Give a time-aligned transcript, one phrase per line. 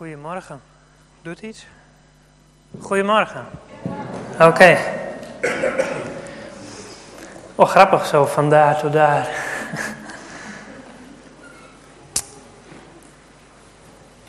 [0.00, 0.60] Goedemorgen.
[1.22, 1.66] Doet iets?
[2.80, 3.46] Goedemorgen.
[4.38, 4.78] Oké.
[7.54, 9.28] Oh, grappig zo, van daar tot daar.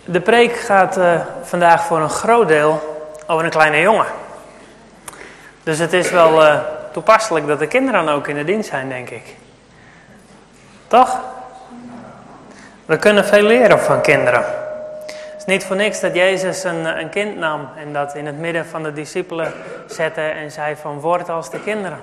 [0.06, 4.08] De preek gaat uh, vandaag voor een groot deel over een kleine jongen.
[5.64, 6.60] Dus het is wel uh,
[6.92, 9.36] toepasselijk dat de kinderen ook in de dienst zijn, denk ik.
[10.88, 11.20] Toch?
[12.86, 14.61] We kunnen veel leren van kinderen.
[15.42, 18.38] Het is niet voor niks dat Jezus een, een kind nam en dat in het
[18.38, 19.54] midden van de discipelen
[19.88, 22.00] zette en zei van word als de kinderen.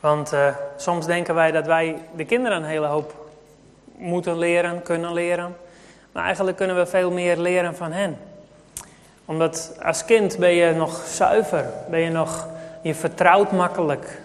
[0.00, 3.14] Want uh, soms denken wij dat wij de kinderen een hele hoop
[3.96, 5.56] moeten leren, kunnen leren.
[6.12, 8.18] Maar eigenlijk kunnen we veel meer leren van hen.
[9.24, 12.48] Omdat als kind ben je nog zuiver, ben je nog,
[12.82, 14.20] je vertrouwt makkelijk.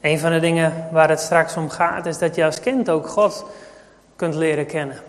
[0.00, 3.08] Een van de dingen waar het straks om gaat is dat je als kind ook
[3.08, 3.44] God
[4.16, 5.07] kunt leren kennen.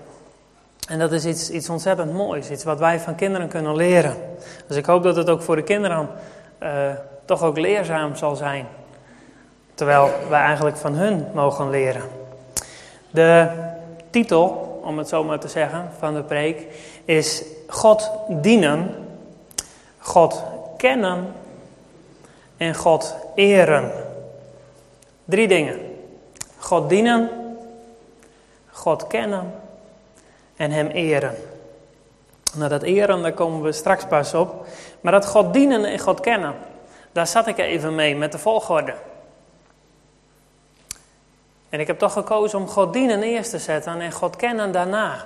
[0.90, 4.16] En dat is iets, iets ontzettend moois, iets wat wij van kinderen kunnen leren.
[4.68, 6.10] Dus ik hoop dat het ook voor de kinderen
[6.64, 6.70] uh,
[7.26, 8.68] toch ook leerzaam zal zijn.
[9.74, 12.02] Terwijl wij eigenlijk van hun mogen leren.
[13.10, 13.48] De
[14.10, 16.66] titel, om het zo maar te zeggen, van de preek
[17.06, 18.96] is God dienen,
[19.98, 20.44] God
[20.78, 21.34] kennen
[22.58, 23.92] en God eren.
[25.26, 25.80] Drie dingen.
[26.58, 27.30] God dienen,
[28.72, 29.68] God kennen
[30.60, 31.36] en Hem eren.
[32.54, 34.66] Nou, dat eren, daar komen we straks pas op.
[35.02, 36.56] Maar dat God dienen en God kennen,
[37.12, 38.94] daar zat ik even mee met de volgorde.
[41.70, 45.26] En ik heb toch gekozen om God dienen eerst te zetten en God kennen daarna.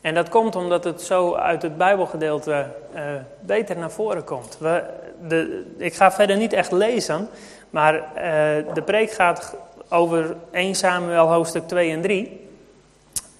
[0.00, 3.00] En dat komt omdat het zo uit het Bijbelgedeelte uh,
[3.40, 4.56] beter naar voren komt.
[4.58, 4.84] We,
[5.28, 7.28] de, ik ga verder niet echt lezen,
[7.70, 8.02] maar uh,
[8.74, 9.56] de preek gaat
[9.88, 12.49] over 1 Samuel hoofdstuk 2 en 3.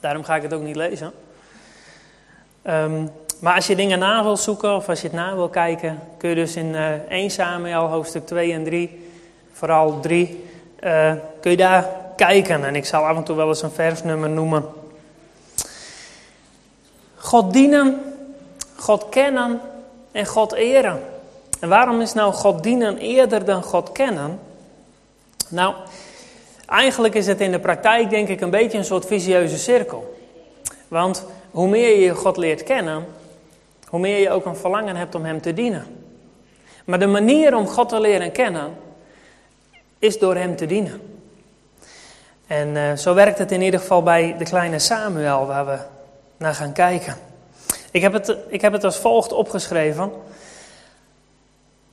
[0.00, 1.12] Daarom ga ik het ook niet lezen.
[2.66, 5.98] Um, maar als je dingen na wil zoeken of als je het na wil kijken,
[6.16, 9.10] kun je dus in uh, 1 Samuel hoofdstuk 2 en 3,
[9.52, 10.44] vooral 3,
[10.80, 12.64] uh, kun je daar kijken.
[12.64, 14.64] En ik zal af en toe wel eens een versnummer noemen.
[17.16, 18.00] God dienen,
[18.76, 19.60] God kennen
[20.12, 21.02] en God eren.
[21.60, 24.40] En waarom is nou God dienen eerder dan God kennen?
[25.48, 25.74] Nou,
[26.70, 30.18] Eigenlijk is het in de praktijk denk ik een beetje een soort visieuze cirkel.
[30.88, 33.04] Want hoe meer je God leert kennen,
[33.86, 35.86] hoe meer je ook een verlangen hebt om Hem te dienen.
[36.84, 38.76] Maar de manier om God te leren kennen,
[39.98, 41.00] is door Hem te dienen.
[42.46, 45.78] En uh, zo werkt het in ieder geval bij de kleine Samuel, waar we
[46.36, 47.16] naar gaan kijken.
[47.90, 50.12] Ik heb het, ik heb het als volgt opgeschreven.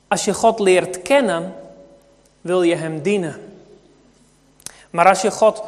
[0.08, 1.54] Als je God leert kennen,
[2.40, 3.47] wil je Hem dienen.
[4.98, 5.62] Maar als je God,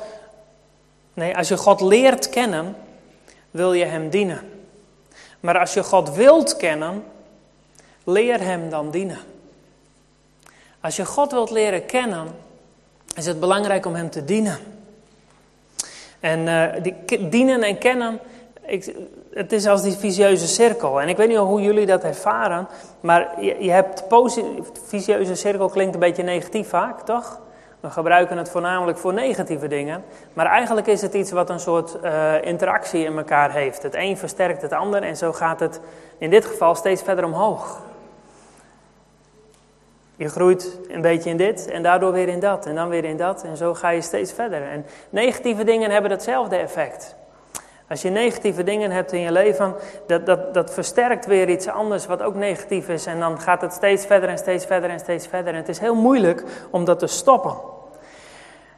[1.14, 2.76] nee, als je God leert kennen,
[3.50, 4.41] wil je Hem dienen.
[5.41, 7.04] Maar als je God wilt kennen,
[8.04, 9.18] leer Hem dan dienen.
[10.80, 12.28] Als je God wilt leren kennen,
[13.16, 14.58] is het belangrijk om Hem te dienen.
[16.20, 18.18] En uh, die, dienen en kennen,
[18.66, 18.94] ik,
[19.32, 21.00] het is als die visieuze cirkel.
[21.00, 22.68] En ik weet niet hoe jullie dat ervaren,
[23.00, 24.04] maar je, je hebt
[24.86, 27.41] visieuze cirkel klinkt een beetje negatief vaak, toch?
[27.80, 30.04] We gebruiken het voornamelijk voor negatieve dingen.
[30.32, 33.82] Maar eigenlijk is het iets wat een soort uh, interactie in elkaar heeft.
[33.82, 35.80] Het een versterkt het ander en zo gaat het
[36.18, 37.80] in dit geval steeds verder omhoog.
[40.16, 43.16] Je groeit een beetje in dit en daardoor weer in dat en dan weer in
[43.16, 43.42] dat.
[43.42, 44.62] En zo ga je steeds verder.
[44.62, 47.16] En negatieve dingen hebben hetzelfde effect.
[47.91, 49.75] Als je negatieve dingen hebt in je leven,
[50.06, 53.06] dat, dat, dat versterkt weer iets anders wat ook negatief is.
[53.06, 55.53] En dan gaat het steeds verder en steeds verder en steeds verder.
[55.53, 57.56] En het is heel moeilijk om dat te stoppen.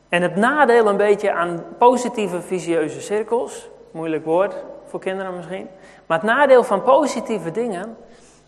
[0.09, 4.55] En het nadeel een beetje aan positieve visieuze cirkels, moeilijk woord
[4.87, 5.69] voor kinderen misschien.
[6.07, 7.97] Maar het nadeel van positieve dingen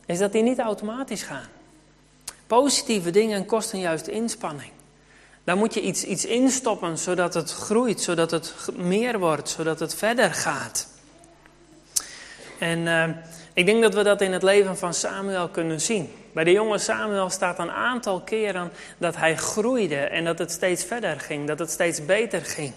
[0.07, 1.49] is dat die niet automatisch gaan.
[2.47, 4.74] Positieve dingen kosten juist inspanning.
[5.45, 9.95] Daar moet je iets, iets instoppen zodat het groeit, zodat het meer wordt, zodat het
[9.95, 10.89] verder gaat.
[12.59, 13.09] En uh,
[13.53, 16.13] ik denk dat we dat in het leven van Samuel kunnen zien.
[16.33, 20.85] Bij de jonge Samuel staat een aantal keren dat hij groeide en dat het steeds
[20.85, 22.73] verder ging, dat het steeds beter ging.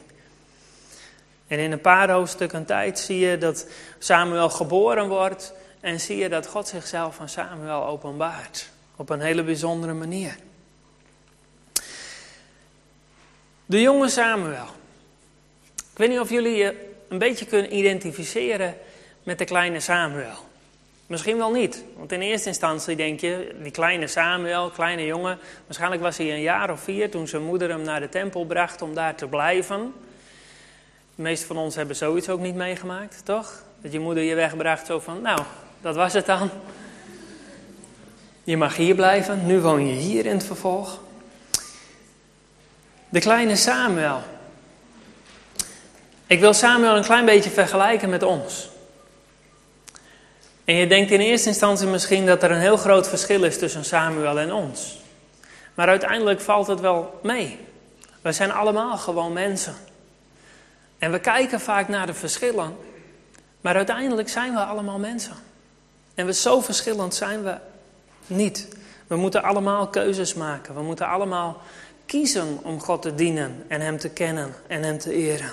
[1.48, 3.68] En in een paar hoofdstukken tijd zie je dat
[4.00, 8.70] Samuel geboren wordt en zie je dat God zichzelf aan Samuel openbaart.
[8.96, 10.36] Op een hele bijzondere manier.
[13.70, 14.66] De jonge Samuel.
[15.76, 18.76] Ik weet niet of jullie je een beetje kunnen identificeren
[19.24, 20.36] met de kleine Samuel.
[21.08, 21.84] Misschien wel niet.
[21.98, 26.42] Want in eerste instantie denk je, die kleine Samuel, kleine jongen, waarschijnlijk was hij een
[26.42, 29.94] jaar of vier toen zijn moeder hem naar de tempel bracht om daar te blijven.
[31.16, 33.64] De meeste van ons hebben zoiets ook niet meegemaakt, toch?
[33.82, 35.40] Dat je moeder je wegbracht zo van, nou,
[35.82, 36.50] dat was het dan.
[38.44, 41.06] Je mag hier blijven, nu woon je hier in het vervolg.
[43.10, 44.22] De kleine Samuel.
[46.26, 48.70] Ik wil Samuel een klein beetje vergelijken met ons.
[50.66, 53.86] En je denkt in eerste instantie misschien dat er een heel groot verschil is tussen
[53.86, 55.00] Samuel en ons.
[55.74, 57.60] Maar uiteindelijk valt het wel mee.
[58.22, 59.76] We zijn allemaal gewoon mensen.
[60.98, 62.78] En we kijken vaak naar de verschillen.
[63.62, 65.36] Maar uiteindelijk zijn we allemaal mensen.
[66.16, 67.58] En we zo verschillend zijn we
[68.28, 68.68] niet.
[69.08, 70.76] We moeten allemaal keuzes maken.
[70.76, 71.62] We moeten allemaal
[72.08, 75.52] kiezen om God te dienen en Hem te kennen en Hem te eren.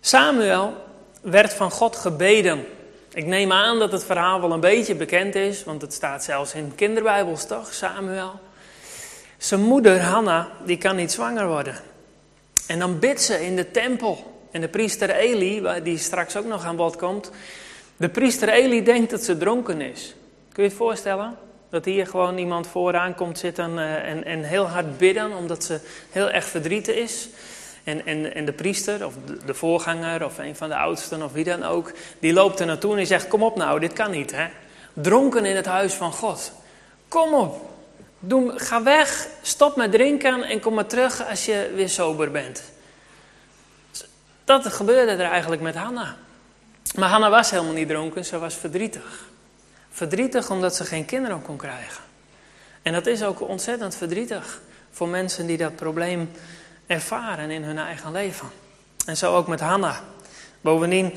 [0.00, 0.74] Samuel
[1.20, 2.66] werd van God gebeden.
[3.12, 6.54] Ik neem aan dat het verhaal wel een beetje bekend is, want het staat zelfs
[6.54, 8.32] in kinderbijbels toch, Samuel.
[9.38, 11.74] Zijn moeder Hanna, die kan niet zwanger worden.
[12.66, 14.34] En dan bidt ze in de tempel.
[14.50, 17.30] En de priester Eli, die straks ook nog aan bod komt,
[17.96, 20.14] de priester Eli denkt dat ze dronken is.
[20.52, 21.45] Kun je het voorstellen?
[21.70, 25.80] Dat hier gewoon iemand vooraan komt zitten eh, en, en heel hard bidden omdat ze
[26.10, 27.28] heel erg verdrietig is.
[27.84, 29.14] En, en, en de priester, of
[29.44, 32.90] de, voorganger, of een van de oudsten, of wie dan ook, die loopt er naartoe
[32.90, 34.32] en die zegt: Kom op nou, dit kan niet.
[34.32, 34.46] Hè?
[34.92, 36.52] Dronken in het huis van God.
[37.08, 37.70] Kom op.
[38.18, 42.62] Doe, ga weg, stop met drinken en kom maar terug als je weer sober bent.
[44.44, 46.16] Dat gebeurde er eigenlijk met Hanna.
[46.94, 49.24] Maar Hanna was helemaal niet dronken, ze was verdrietig.
[49.96, 52.02] Verdrietig omdat ze geen kinderen kon krijgen.
[52.82, 54.60] En dat is ook ontzettend verdrietig
[54.90, 56.30] voor mensen die dat probleem
[56.86, 58.48] ervaren in hun eigen leven.
[59.06, 60.00] En zo ook met Hanna.
[60.60, 61.14] Bovendien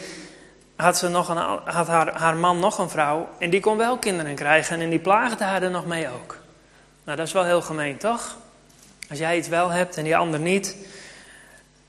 [0.75, 3.97] had, ze nog een, had haar, haar man nog een vrouw en die kon wel
[3.97, 6.37] kinderen krijgen en die plaagde haar er nog mee ook.
[7.03, 8.37] Nou, dat is wel heel gemeen, toch?
[9.09, 10.75] Als jij iets wel hebt en die ander niet,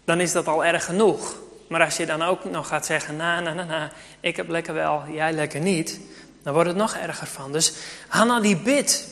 [0.05, 1.35] dan is dat al erg genoeg.
[1.69, 3.91] Maar als je dan ook nog gaat zeggen, na, na, na, na,
[4.21, 6.01] ik heb lekker wel, jij lekker niet,
[6.43, 7.53] dan wordt het nog erger van.
[7.53, 7.73] Dus
[8.09, 9.09] Hanna die bidt.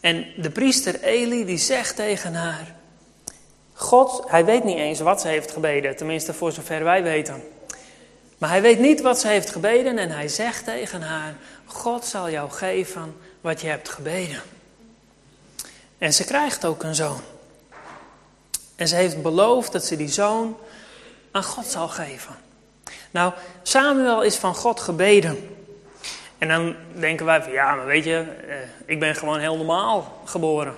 [0.00, 2.74] En de priester Eli die zegt tegen haar,
[3.72, 7.42] God, hij weet niet eens wat ze heeft gebeden, tenminste voor zover wij weten.
[8.38, 11.34] Maar hij weet niet wat ze heeft gebeden en hij zegt tegen haar,
[11.64, 14.42] God zal jou geven wat je hebt gebeden.
[15.98, 17.20] En ze krijgt ook een zoon.
[18.76, 20.56] En ze heeft beloofd dat ze die zoon
[21.30, 22.36] aan God zal geven.
[23.10, 25.63] Nou, Samuel is van God gebeden.
[26.44, 30.20] En dan denken wij van ja, maar weet je, eh, ik ben gewoon heel normaal
[30.24, 30.74] geboren.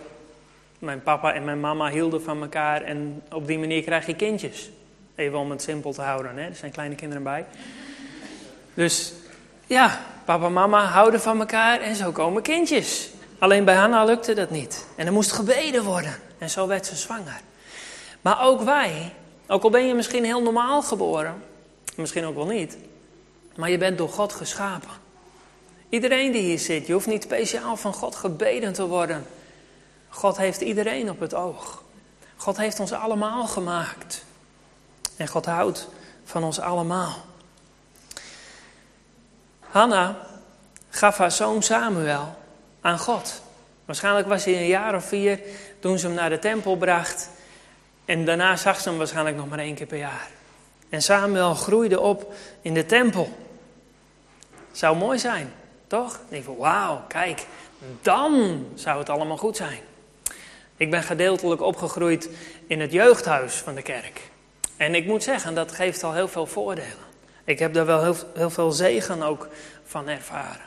[0.79, 4.71] Mijn papa en mijn mama hielden van elkaar en op die manier krijg je kindjes.
[5.15, 6.49] Even om het simpel te houden, hè?
[6.49, 7.45] er zijn kleine kinderen bij.
[8.75, 9.13] Dus
[9.67, 13.11] ja, papa en mama houden van elkaar en zo komen kindjes.
[13.39, 14.87] Alleen bij Hanna lukte dat niet.
[14.97, 16.15] En er moest gebeden worden.
[16.39, 17.41] En zo werd ze zwanger.
[18.21, 19.13] Maar ook wij,
[19.47, 21.43] ook al ben je misschien heel normaal geboren,
[21.97, 22.77] misschien ook wel niet,
[23.57, 25.06] maar je bent door God geschapen.
[25.89, 29.27] Iedereen die hier zit, je hoeft niet speciaal van God gebeden te worden.
[30.09, 31.83] God heeft iedereen op het oog.
[32.37, 34.25] God heeft ons allemaal gemaakt.
[35.17, 35.89] En God houdt
[36.25, 37.25] van ons allemaal.
[39.61, 40.17] Hanna
[40.89, 42.37] gaf haar zoon Samuel
[42.81, 43.41] aan God.
[43.85, 45.41] Waarschijnlijk was hij een jaar of vier
[45.81, 47.31] toen ze hem naar de tempel bracht.
[48.05, 50.29] En daarna zag ze hem waarschijnlijk nog maar één keer per jaar.
[50.89, 53.37] En Samuel groeide op in de tempel.
[54.73, 55.53] Zou mooi zijn,
[55.87, 56.21] toch?
[56.29, 57.47] Denk van wauw, kijk,
[58.03, 59.81] dan zou het allemaal goed zijn.
[60.77, 62.31] Ik ben gedeeltelijk opgegroeid
[62.67, 64.21] in het jeugdhuis van de kerk.
[64.77, 67.07] En ik moet zeggen, dat geeft al heel veel voordelen.
[67.45, 69.49] Ik heb daar wel heel, heel veel zegen ook
[69.85, 70.67] van ervaren.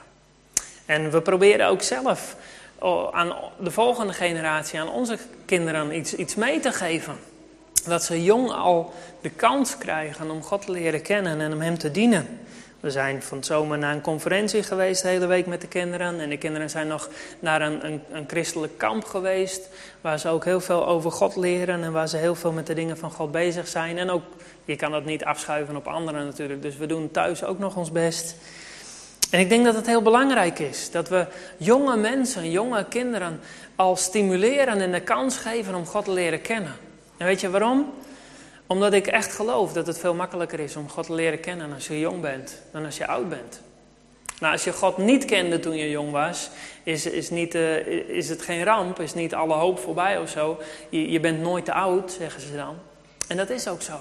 [0.85, 2.35] En we proberen ook zelf
[2.79, 7.15] oh, aan de volgende generatie, aan onze kinderen, iets, iets mee te geven.
[7.85, 11.77] Dat ze jong al de kans krijgen om God te leren kennen en om Hem
[11.77, 12.39] te dienen.
[12.79, 16.19] We zijn van zomer naar een conferentie geweest de hele week met de kinderen.
[16.19, 17.09] En de kinderen zijn nog
[17.39, 19.69] naar een, een, een, christelijk kamp geweest.
[20.01, 21.83] Waar ze ook heel veel over God leren.
[21.83, 23.97] En waar ze heel veel met de dingen van God bezig zijn.
[23.97, 24.23] En ook,
[24.65, 26.61] je kan dat niet afschuiven op anderen natuurlijk.
[26.61, 28.35] Dus we doen thuis ook nog ons best.
[29.31, 31.25] En ik denk dat het heel belangrijk is dat we
[31.57, 33.39] jonge mensen, jonge kinderen
[33.75, 36.75] al stimuleren en de kans geven om God te leren kennen.
[37.17, 37.93] En weet je waarom?
[38.69, 41.87] Omdat ik echt geloof dat het veel makkelijker is om God te leren kennen als
[41.87, 43.61] je jong bent dan als je oud bent.
[44.39, 46.49] Nou, als je God niet kende toen je jong was,
[46.83, 50.59] is, is, niet, uh, is het geen ramp, is niet alle hoop voorbij of zo.
[50.89, 52.75] Je, je bent nooit te oud, zeggen ze dan.
[53.27, 53.99] En dat is ook zo.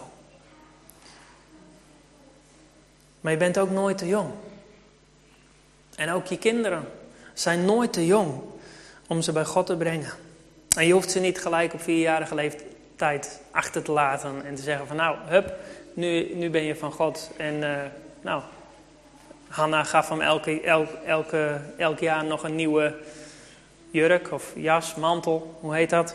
[3.20, 4.30] Maar je bent ook nooit te jong.
[5.96, 6.88] En ook je kinderen
[7.32, 8.40] zijn nooit te jong
[9.06, 10.12] om ze bij God te brengen.
[10.76, 12.67] En je hoeft ze niet gelijk op vierjarige leeftijd
[12.98, 15.52] tijd achter te laten en te zeggen van nou, hup,
[15.94, 17.30] nu, nu ben je van God.
[17.36, 17.76] En uh,
[18.20, 18.42] nou,
[19.48, 22.94] Hanna gaf hem elke, elk, elke, elk jaar nog een nieuwe
[23.90, 26.14] jurk of jas, mantel, hoe heet dat?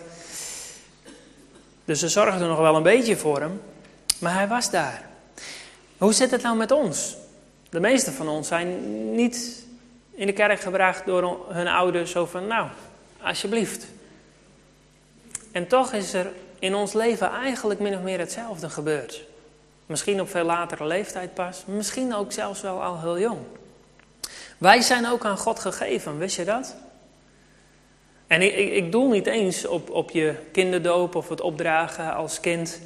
[1.86, 3.62] Dus ze zorgden nog wel een beetje voor hem,
[4.20, 5.04] maar hij was daar.
[5.98, 7.16] Hoe zit het nou met ons?
[7.70, 8.70] De meeste van ons zijn
[9.16, 9.66] niet
[10.12, 12.68] in de kerk gebracht door hun ouders, zo van nou,
[13.22, 13.86] alsjeblieft.
[15.52, 16.28] En toch is er
[16.64, 19.24] in ons leven eigenlijk min of meer hetzelfde gebeurd.
[19.86, 23.40] Misschien op veel latere leeftijd pas, misschien ook zelfs wel al heel jong.
[24.58, 26.76] Wij zijn ook aan God gegeven, wist je dat?
[28.28, 32.40] En ik, ik, ik doel niet eens op, op je kinderdoop of het opdragen als
[32.40, 32.80] kind.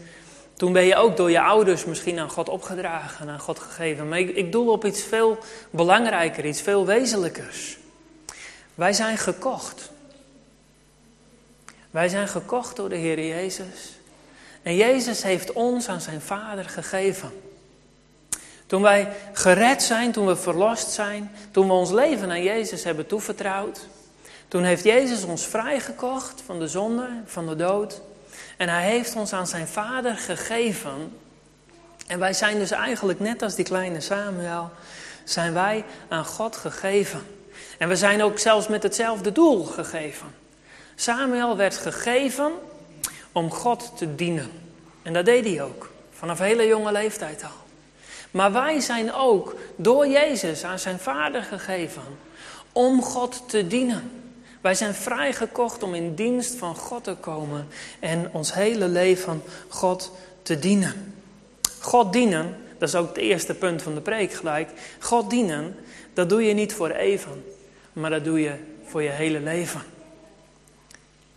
[0.54, 4.10] Toen ben je ook door je ouders misschien aan God opgedragen, aan God gegeven.
[4.10, 5.38] Maar ik, ik doel op iets veel
[5.70, 7.78] belangrijker, iets veel wezenlijkers.
[8.76, 9.92] Wij zijn gekocht.
[11.98, 14.00] Wij zijn gekocht door de Heer Jezus.
[14.64, 17.32] En Jezus heeft ons aan zijn Vader gegeven.
[18.66, 23.08] Toen wij gered zijn, toen we verlost zijn, toen we ons leven aan Jezus hebben
[23.08, 23.88] toevertrouwd,
[24.48, 28.02] toen heeft Jezus ons vrijgekocht van de zonde, van de dood.
[28.58, 31.18] En hij heeft ons aan zijn Vader gegeven.
[32.08, 34.70] En wij zijn dus eigenlijk net als die kleine Samuel,
[35.24, 37.22] zijn wij aan God gegeven.
[37.78, 40.46] En we zijn ook zelfs met hetzelfde doel gegeven.
[41.00, 42.52] Samuel werd gegeven
[43.32, 44.52] om God te dienen.
[45.02, 47.66] En dat deed hij ook, vanaf hele jonge leeftijd al.
[48.32, 52.02] Maar wij zijn ook door Jezus aan zijn vader gegeven
[52.72, 54.12] om God te dienen.
[54.62, 57.68] Wij zijn vrijgekocht om in dienst van God te komen
[58.00, 60.12] en ons hele leven God
[60.42, 61.14] te dienen.
[61.80, 64.70] God dienen, dat is ook het eerste punt van de preek gelijk.
[65.00, 65.76] God dienen,
[66.14, 67.44] dat doe je niet voor even,
[67.94, 68.54] maar dat doe je
[68.86, 69.96] voor je hele leven.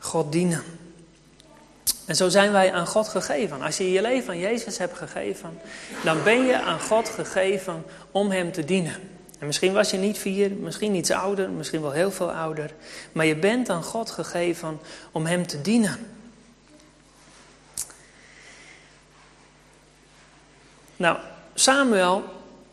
[0.01, 0.63] God dienen.
[2.07, 3.63] En zo zijn wij aan God gegeven.
[3.63, 5.59] Als je je leven aan Jezus hebt gegeven,
[6.05, 8.95] dan ben je aan God gegeven om Hem te dienen.
[9.39, 12.71] En misschien was je niet vier, misschien iets ouder, misschien wel heel veel ouder.
[13.13, 14.81] Maar je bent aan God gegeven
[15.13, 15.99] om Hem te dienen.
[20.97, 21.19] Nou,
[21.55, 22.25] Samuel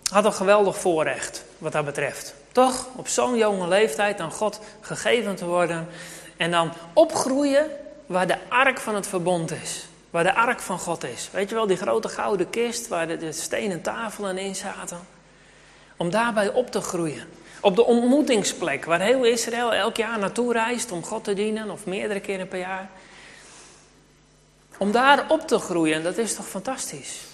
[0.10, 2.34] had een geweldig voorrecht wat dat betreft.
[2.52, 2.88] Toch?
[2.96, 5.88] Op zo'n jonge leeftijd aan God gegeven te worden.
[6.38, 7.70] En dan opgroeien
[8.06, 9.88] waar de ark van het verbond is.
[10.10, 11.30] Waar de ark van God is.
[11.32, 15.00] Weet je wel, die grote gouden kist waar de, de stenen tafelen in zaten.
[15.98, 17.28] Om daarbij op te groeien.
[17.62, 21.70] Op de ontmoetingsplek waar heel Israël elk jaar naartoe reist om God te dienen.
[21.70, 22.90] Of meerdere keren per jaar.
[24.78, 27.26] Om daar op te groeien, dat is toch fantastisch.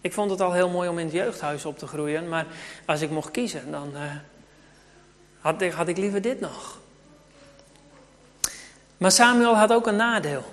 [0.00, 2.28] Ik vond het al heel mooi om in het jeugdhuis op te groeien.
[2.28, 2.46] Maar
[2.86, 4.00] als ik mocht kiezen, dan uh,
[5.40, 6.78] had, ik, had ik liever dit nog.
[8.98, 10.44] Maar Samuel had ook een nadeel.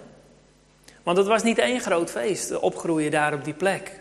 [1.04, 3.92] Want het was niet één groot feest, opgroeien daar op die plek.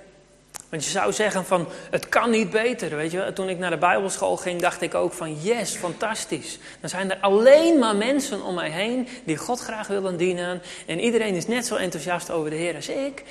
[0.68, 3.76] Want je zou zeggen van, het kan niet beter, weet je Toen ik naar de
[3.76, 6.58] bijbelschool ging, dacht ik ook van, yes, fantastisch.
[6.80, 10.62] Dan zijn er alleen maar mensen om mij heen die God graag willen dienen.
[10.86, 13.22] En iedereen is net zo enthousiast over de Heer als ik.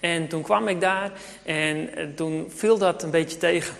[0.00, 1.10] En toen kwam ik daar
[1.44, 3.74] en eh, toen viel dat een beetje tegen.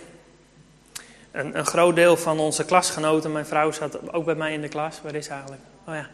[1.31, 4.67] Een, een groot deel van onze klasgenoten, mijn vrouw zat ook bij mij in de
[4.67, 5.01] klas.
[5.03, 5.61] Waar is ze eigenlijk?
[5.87, 6.09] Oh ja,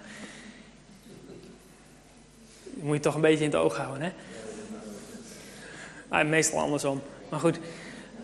[2.81, 4.09] moet je toch een beetje in het oog houden, hè?
[6.09, 7.01] Nou, meestal andersom.
[7.29, 7.59] Maar goed.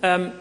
[0.02, 0.32] Um,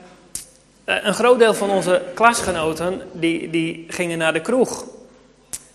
[0.85, 4.85] een groot deel van onze klasgenoten die, die gingen naar de kroeg.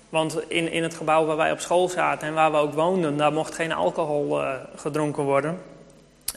[0.09, 3.17] Want in, in het gebouw waar wij op school zaten en waar we ook woonden,
[3.17, 5.59] daar mocht geen alcohol uh, gedronken worden.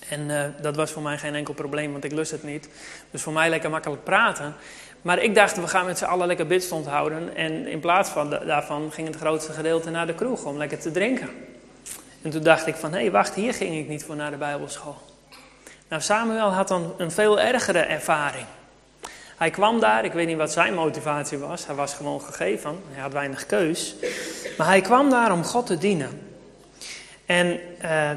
[0.09, 2.69] En uh, dat was voor mij geen enkel probleem, want ik lust het niet.
[3.11, 4.55] Dus voor mij lekker makkelijk praten.
[5.03, 7.37] Maar ik dacht, we gaan met z'n allen lekker bidstond houden.
[7.37, 10.91] En in plaats van daarvan ging het grootste gedeelte naar de kroeg om lekker te
[10.91, 11.29] drinken.
[12.23, 14.37] En toen dacht ik van, hé, hey, wacht, hier ging ik niet voor naar de
[14.37, 14.97] Bijbelschool.
[15.89, 18.47] Nou, Samuel had dan een veel ergere ervaring.
[19.37, 23.03] Hij kwam daar, ik weet niet wat zijn motivatie was, hij was gewoon gegeven, hij
[23.03, 23.95] had weinig keus.
[24.59, 26.21] Maar hij kwam daar om God te dienen.
[27.27, 28.11] En uh,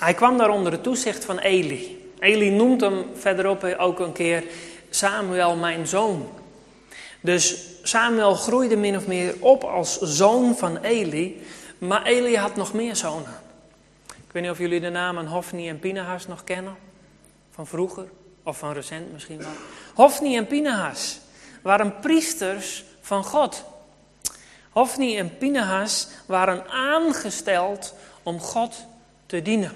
[0.00, 2.12] hij kwam daar onder het toezicht van Eli.
[2.18, 4.44] Eli noemt hem verderop ook een keer
[4.90, 6.28] Samuel, mijn zoon.
[7.20, 11.42] Dus Samuel groeide min of meer op als zoon van Eli.
[11.86, 13.40] Maar Eli had nog meer zonen.
[14.06, 16.76] Ik weet niet of jullie de namen Hofni en Pinahas nog kennen.
[17.50, 18.08] Van vroeger,
[18.42, 19.52] of van recent misschien wel.
[19.94, 21.20] Hofni en Pinahas
[21.62, 23.64] waren priesters van God.
[24.70, 28.86] Hofni en Pinahas waren aangesteld om God
[29.26, 29.72] te dienen.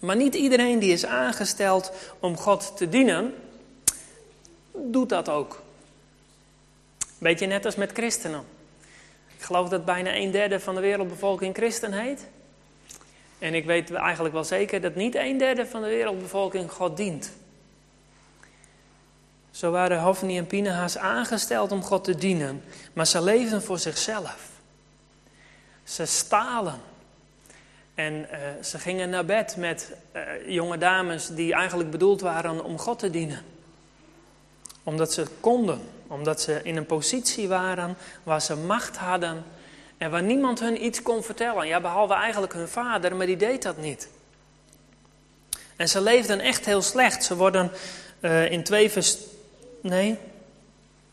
[0.00, 3.34] Maar niet iedereen die is aangesteld om God te dienen,
[4.72, 5.62] doet dat ook.
[7.18, 8.44] Beetje net als met christenen.
[9.40, 12.26] Ik geloof dat bijna een derde van de wereldbevolking christen heet.
[13.38, 17.32] En ik weet eigenlijk wel zeker dat niet een derde van de wereldbevolking God dient.
[19.50, 24.48] Zo waren Hofni en Pinehas aangesteld om God te dienen, maar ze leefden voor zichzelf.
[25.84, 26.80] Ze stalen.
[27.94, 32.78] En eh, ze gingen naar bed met uh, jonge dames die eigenlijk bedoeld waren om
[32.78, 33.42] God te dienen.
[34.82, 35.80] Omdat ze konden,
[36.10, 39.44] omdat ze in een positie waren waar ze macht hadden
[39.98, 41.66] en waar niemand hun iets kon vertellen.
[41.66, 44.08] Ja, behalve eigenlijk hun vader, maar die deed dat niet.
[45.76, 47.24] En ze leefden echt heel slecht.
[47.24, 47.70] Ze worden
[48.20, 49.16] uh, in 2 vers.
[49.82, 50.16] Nee.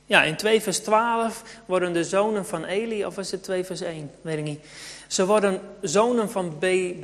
[0.05, 3.81] Ja, in 2 vers 12 worden de zonen van Eli, of was het 2 vers
[3.81, 4.11] 1?
[4.21, 4.65] Weet ik niet.
[5.07, 6.95] Ze worden zonen van Be,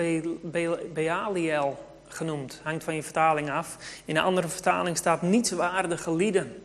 [0.94, 2.60] Bealiel genoemd.
[2.64, 3.78] Hangt van je vertaling af.
[4.06, 6.64] In een andere vertaling staat nietswaardige lieden.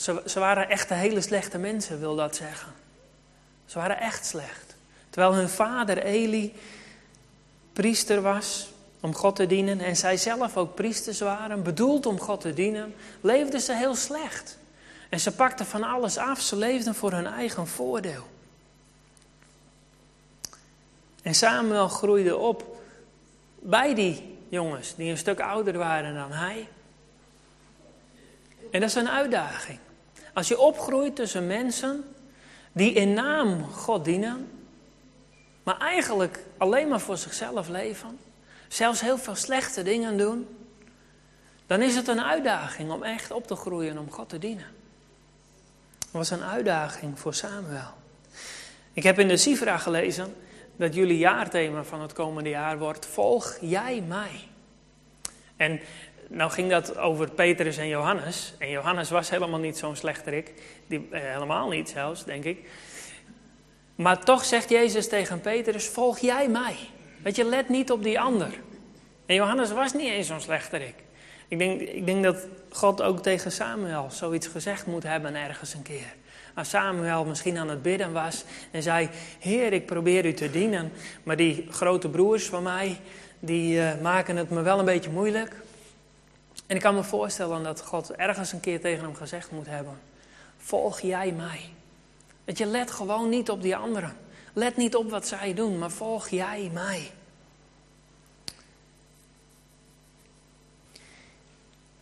[0.00, 2.72] Ze, ze waren echt hele slechte mensen, wil dat zeggen.
[3.66, 4.74] Ze waren echt slecht.
[5.10, 6.54] Terwijl hun vader Eli
[7.72, 12.40] priester was om God te dienen en zij zelf ook priesters waren, bedoeld om God
[12.40, 14.58] te dienen, leefden ze heel slecht.
[15.08, 18.28] En ze pakten van alles af, ze leefden voor hun eigen voordeel.
[21.22, 22.82] En Samuel groeide op
[23.58, 26.68] bij die jongens die een stuk ouder waren dan hij.
[28.70, 29.78] En dat is een uitdaging.
[30.34, 32.04] Als je opgroeit tussen mensen
[32.72, 34.48] die in naam God dienen,
[35.62, 38.18] maar eigenlijk alleen maar voor zichzelf leven,
[38.68, 40.48] zelfs heel veel slechte dingen doen,
[41.66, 44.66] dan is het een uitdaging om echt op te groeien om God te dienen.
[45.98, 47.92] Dat was een uitdaging voor Samuel.
[48.92, 50.34] Ik heb in de Sifra gelezen
[50.76, 54.48] dat jullie jaarthema van het komende jaar wordt: Volg jij mij.
[55.56, 55.80] En
[56.32, 58.54] nou ging dat over Petrus en Johannes.
[58.58, 60.52] En Johannes was helemaal niet zo'n slechterik.
[60.86, 62.68] Die, eh, helemaal niet zelfs, denk ik.
[63.94, 66.76] Maar toch zegt Jezus tegen Petrus: Volg jij mij.
[67.22, 68.60] Weet je, let niet op die ander.
[69.26, 70.94] En Johannes was niet eens zo'n slechterik.
[71.48, 75.82] Ik denk, ik denk dat God ook tegen Samuel zoiets gezegd moet hebben ergens een
[75.82, 76.14] keer.
[76.54, 80.92] Als Samuel misschien aan het bidden was en zei: Heer, ik probeer u te dienen,
[81.22, 83.00] maar die grote broers van mij,
[83.38, 85.54] die uh, maken het me wel een beetje moeilijk.
[86.70, 90.00] En ik kan me voorstellen dat God ergens een keer tegen hem gezegd moet hebben:
[90.56, 91.70] Volg jij mij.
[92.44, 94.16] Dat je let gewoon niet op die anderen.
[94.52, 97.10] Let niet op wat zij doen, maar volg jij mij.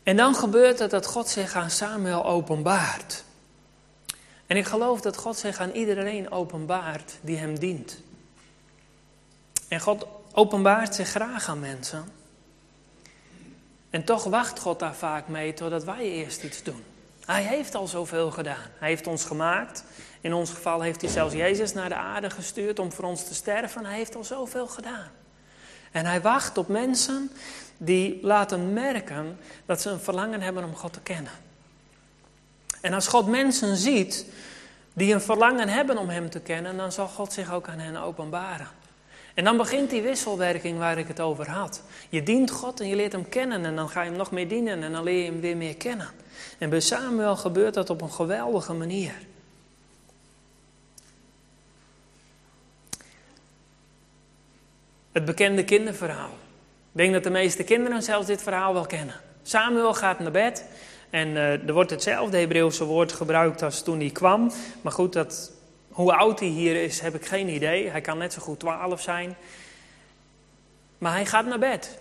[0.02, 3.24] En dan gebeurt het dat God zich aan Samuel openbaart.
[4.46, 8.00] En ik geloof dat God zich aan iedereen openbaart die hem dient.
[9.68, 12.17] En God openbaart zich graag aan mensen.
[13.90, 16.84] En toch wacht God daar vaak mee totdat wij eerst iets doen.
[17.24, 18.66] Hij heeft al zoveel gedaan.
[18.78, 19.84] Hij heeft ons gemaakt.
[20.20, 23.34] In ons geval heeft hij zelfs Jezus naar de aarde gestuurd om voor ons te
[23.34, 23.84] sterven.
[23.84, 25.10] Hij heeft al zoveel gedaan.
[25.92, 27.30] En hij wacht op mensen
[27.76, 31.32] die laten merken dat ze een verlangen hebben om God te kennen.
[32.80, 34.26] En als God mensen ziet
[34.92, 37.96] die een verlangen hebben om Hem te kennen, dan zal God zich ook aan hen
[37.96, 38.68] openbaren.
[39.38, 41.82] En dan begint die wisselwerking waar ik het over had.
[42.08, 44.48] Je dient God en je leert Hem kennen en dan ga je Hem nog meer
[44.48, 46.08] dienen en dan leer je Hem weer meer kennen.
[46.58, 49.12] En bij Samuel gebeurt dat op een geweldige manier.
[55.12, 56.32] Het bekende kinderverhaal.
[56.92, 59.20] Ik denk dat de meeste kinderen zelfs dit verhaal wel kennen.
[59.42, 60.64] Samuel gaat naar bed
[61.10, 64.52] en uh, er wordt hetzelfde Hebreeuwse woord gebruikt als toen hij kwam.
[64.82, 65.52] Maar goed, dat,
[65.98, 67.88] hoe oud hij hier is, heb ik geen idee.
[67.88, 69.36] Hij kan net zo goed twaalf zijn.
[70.98, 71.98] Maar hij gaat naar bed.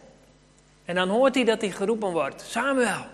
[0.86, 2.42] En dan hoort hij dat hij geroepen wordt.
[2.42, 3.06] Samuel.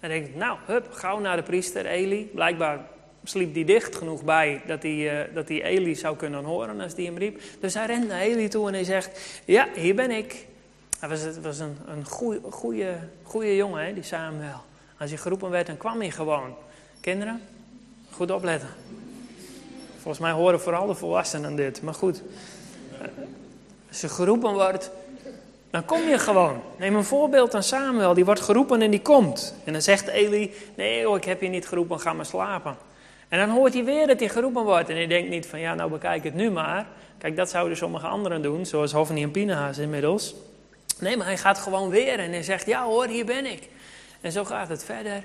[0.00, 2.30] En denkt, nou, hup, gauw naar de priester Eli.
[2.34, 2.80] Blijkbaar
[3.24, 6.92] sliep hij dicht genoeg bij dat hij, uh, dat hij Eli zou kunnen horen als
[6.94, 7.40] hij hem riep.
[7.60, 10.46] Dus hij rent naar Eli toe en hij zegt, ja, hier ben ik.
[10.98, 12.04] Hij was, was een, een
[12.50, 14.60] goede, goede jongen, hè, die Samuel.
[14.98, 16.54] Als hij geroepen werd, dan kwam hij gewoon.
[17.00, 17.40] Kinderen,
[18.10, 18.68] goed opletten.
[20.02, 22.22] Volgens mij horen vooral de volwassenen dit, maar goed.
[23.88, 24.90] Als je geroepen wordt,
[25.70, 26.60] dan kom je gewoon.
[26.76, 29.54] Neem een voorbeeld aan Samuel, die wordt geroepen en die komt.
[29.64, 32.76] En dan zegt Eli, nee ik heb je niet geroepen, ga maar slapen.
[33.28, 34.88] En dan hoort hij weer dat hij geroepen wordt.
[34.88, 36.86] En hij denkt niet van, ja nou bekijk het nu maar.
[37.18, 40.34] Kijk, dat zouden sommige anderen doen, zoals Hofni en Pinahaas inmiddels.
[40.98, 43.68] Nee, maar hij gaat gewoon weer en hij zegt, ja hoor, hier ben ik.
[44.20, 45.22] En zo gaat het verder.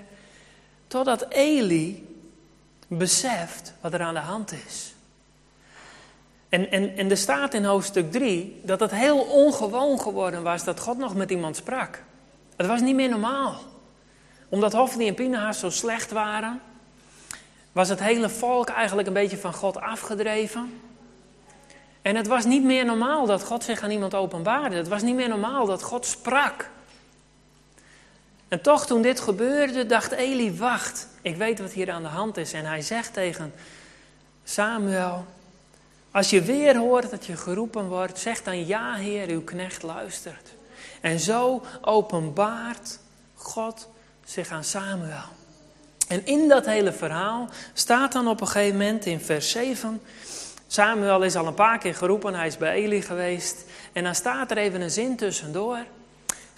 [0.87, 2.16] Totdat Eli
[2.87, 4.93] beseft wat er aan de hand is.
[6.49, 10.79] En, en, en er staat in hoofdstuk 3 dat het heel ongewoon geworden was dat
[10.79, 12.03] God nog met iemand sprak.
[12.55, 13.55] Het was niet meer normaal.
[14.49, 16.61] Omdat Hofni en Pinahaas zo slecht waren,
[17.71, 20.81] was het hele volk eigenlijk een beetje van God afgedreven.
[22.01, 24.75] En het was niet meer normaal dat God zich aan iemand openbaarde.
[24.75, 26.69] Het was niet meer normaal dat God sprak.
[28.47, 32.37] En toch, toen dit gebeurde, dacht Eli: Wacht, ik weet wat hier aan de hand
[32.37, 32.53] is.
[32.53, 33.53] En hij zegt tegen
[34.43, 35.25] Samuel:
[36.11, 40.55] Als je weer hoort dat je geroepen wordt, zeg dan: Ja, Heer, uw knecht luistert.
[41.01, 42.99] En zo openbaart
[43.35, 43.87] God
[44.25, 45.35] zich aan Samuel.
[46.07, 50.01] En in dat hele verhaal staat dan op een gegeven moment in vers 7.
[50.67, 53.65] Samuel is al een paar keer geroepen, hij is bij Eli geweest.
[53.93, 55.85] En dan staat er even een zin tussendoor.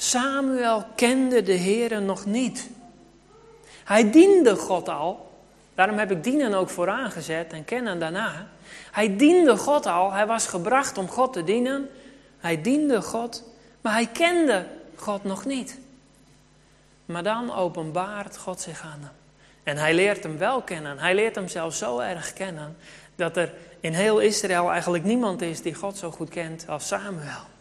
[0.02, 2.70] Samuel kende de Heer nog niet.
[3.84, 5.32] Hij diende God al.
[5.76, 8.48] Daarom heb ik dienen ook vooraan gezet en kennen daarna.
[8.92, 10.12] Hij diende God al.
[10.12, 11.90] Hij was gebracht om God te dienen.
[12.40, 13.44] Hij diende God,
[13.82, 15.80] maar hij kende God nog niet.
[17.06, 19.12] Maar dan openbaart God zich aan hem.
[19.64, 21.00] En hij leert hem wel kennen.
[21.00, 22.78] Hij leert hem zelfs zo erg kennen
[23.16, 27.58] dat er in heel Israël eigenlijk niemand is die God zo goed kent als Samuel.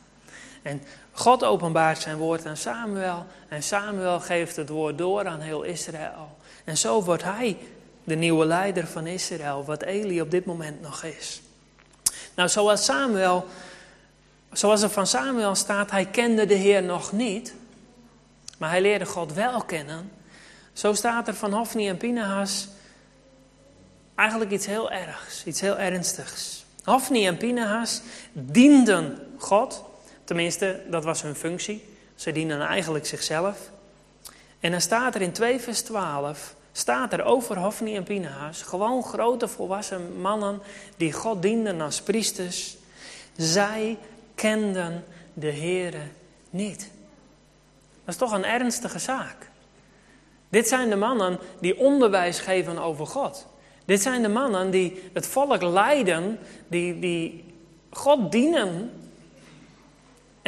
[0.62, 5.62] En God openbaart zijn woord aan Samuel en Samuel geeft het woord door aan heel
[5.62, 6.36] Israël.
[6.64, 7.58] En zo wordt hij
[8.04, 11.42] de nieuwe leider van Israël, wat Eli op dit moment nog is.
[12.34, 13.46] Nou, zoals Samuel,
[14.52, 17.54] zoals er van Samuel staat, hij kende de Heer nog niet,
[18.58, 20.10] maar hij leerde God wel kennen.
[20.72, 22.68] Zo staat er van Hofni en Pinehas
[24.14, 26.64] eigenlijk iets heel ergs, iets heel ernstigs.
[26.84, 28.00] Hofni en Pinehas
[28.32, 29.84] dienden God,
[30.28, 31.84] tenminste, dat was hun functie.
[32.14, 33.70] Ze dienden eigenlijk zichzelf.
[34.60, 39.02] En dan staat er in 2 vers 12, staat er over Hofni en Pinehas, gewoon
[39.02, 40.60] grote volwassen mannen
[40.96, 42.76] die God dienden als priesters.
[43.36, 43.98] Zij
[44.34, 46.02] kenden de Heere
[46.50, 46.90] niet.
[48.04, 49.50] Dat is toch een ernstige zaak.
[50.48, 53.46] Dit zijn de mannen die onderwijs geven over God.
[53.84, 57.44] Dit zijn de mannen die het volk leiden, die, die
[57.90, 58.92] God dienen.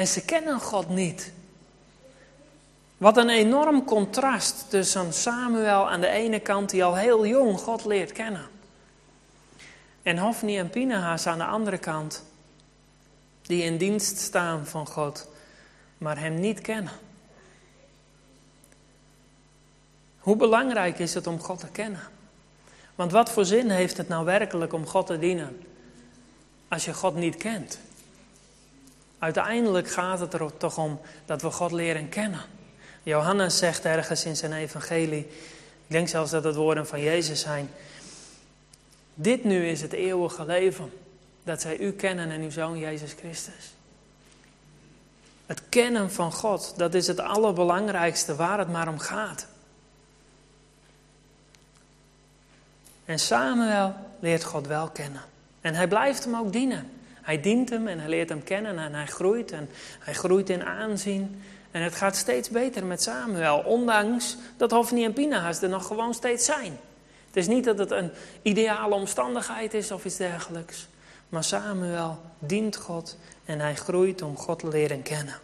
[0.00, 1.32] En ze kennen God niet.
[2.96, 7.84] Wat een enorm contrast tussen Samuel aan de ene kant, die al heel jong God
[7.84, 8.48] leert kennen.
[10.02, 12.24] En Hofni en Pinehas aan de andere kant,
[13.42, 15.28] die in dienst staan van God,
[15.98, 16.92] maar Hem niet kennen.
[20.18, 22.02] Hoe belangrijk is het om God te kennen?
[22.94, 25.66] Want wat voor zin heeft het nou werkelijk om God te dienen
[26.68, 27.78] als je God niet kent?
[29.20, 32.40] Uiteindelijk gaat het er toch om dat we God leren kennen.
[33.02, 35.20] Johannes zegt ergens in zijn evangelie,
[35.87, 37.70] ik denk zelfs dat het woorden van Jezus zijn.
[39.14, 40.92] Dit nu is het eeuwige leven,
[41.42, 43.74] dat zij u kennen en uw zoon Jezus Christus.
[45.46, 49.46] Het kennen van God, dat is het allerbelangrijkste waar het maar om gaat.
[53.04, 55.22] En Samuel leert God wel kennen.
[55.61, 56.99] En hij blijft hem ook dienen.
[57.22, 60.64] Hij dient hem en hij leert hem kennen en hij groeit en hij groeit in
[60.64, 61.42] aanzien.
[61.70, 66.14] En het gaat steeds beter met Samuel, ondanks dat Hofni en Pinahas er nog gewoon
[66.14, 66.78] steeds zijn.
[67.26, 68.11] Het is niet dat het een
[68.42, 70.88] ideale omstandigheid is of iets dergelijks.
[71.28, 75.35] Maar Samuel dient God en hij groeit om God te leren kennen.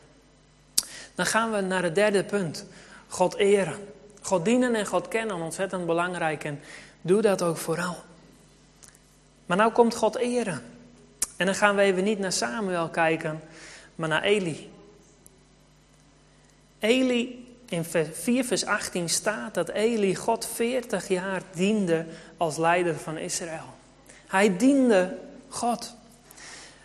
[1.15, 2.67] Dan gaan we naar het derde punt.
[3.09, 3.79] God eren.
[4.21, 6.45] God dienen en God kennen, ontzettend belangrijk.
[6.45, 6.61] En
[7.07, 7.97] Doe dat ook vooral.
[9.47, 10.62] Maar nou komt God eren.
[11.37, 13.40] En dan gaan we even niet naar Samuel kijken,
[13.94, 14.70] maar naar Eli.
[16.79, 23.18] Eli, in 4 vers 18 staat dat Eli God 40 jaar diende als leider van
[23.18, 23.75] Israël.
[24.27, 25.18] Hij diende
[25.49, 25.94] God.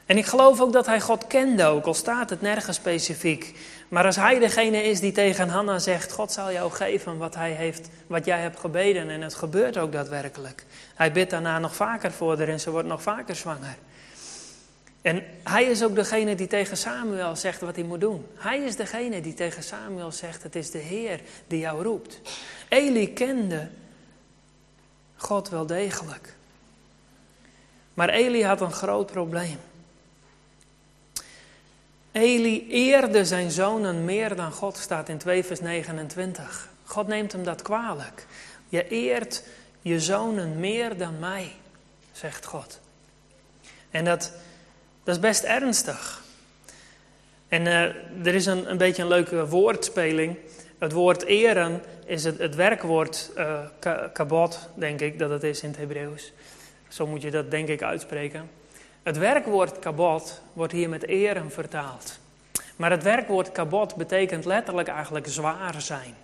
[0.06, 3.56] En ik geloof ook dat hij God kende, ook al staat het nergens specifiek.
[3.88, 7.52] Maar als hij degene is die tegen Hanna zegt: God zal jou geven wat, hij
[7.52, 9.10] heeft, wat jij hebt gebeden.
[9.10, 10.66] En het gebeurt ook daadwerkelijk.
[10.96, 13.76] Hij bidt daarna nog vaker voor haar en ze wordt nog vaker zwanger.
[15.02, 18.26] En hij is ook degene die tegen Samuel zegt wat hij moet doen.
[18.36, 22.22] Hij is degene die tegen Samuel zegt: Het is de Heer die jou roept.
[22.70, 23.70] Eli kende
[25.16, 26.36] God wel degelijk.
[27.94, 29.58] Maar Eli had een groot probleem.
[32.12, 36.70] Eli eerde zijn zonen meer dan God, staat in 2 vers 29.
[36.84, 38.26] God neemt hem dat kwalijk.
[38.70, 39.44] Je eert
[39.82, 41.52] je zonen meer dan mij,
[42.12, 42.80] zegt God.
[43.92, 44.34] En dat,
[45.04, 46.22] dat is best ernstig.
[47.48, 47.82] En uh,
[48.26, 50.38] er is een, een beetje een leuke woordspeling.
[50.78, 53.60] Het woord eren is het, het werkwoord uh,
[54.14, 56.32] kabot, denk ik dat het is in het Hebreeuws.
[56.88, 58.50] Zo moet je dat denk ik uitspreken.
[59.04, 62.20] Het werkwoord kabot wordt hier met eren vertaald.
[62.76, 66.16] Maar het werkwoord kabot betekent letterlijk eigenlijk zwaar zijn.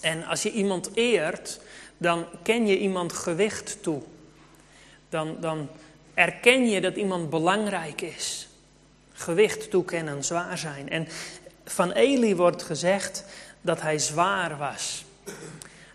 [0.00, 1.60] En als je iemand eert,
[1.96, 4.02] dan ken je iemand gewicht toe.
[5.08, 5.68] Dan, dan
[6.18, 8.48] erken je dat iemand belangrijk is.
[9.12, 10.90] Gewicht toekennen, zwaar zijn.
[10.90, 11.08] En
[11.64, 13.24] van Eli wordt gezegd
[13.60, 15.04] dat hij zwaar was.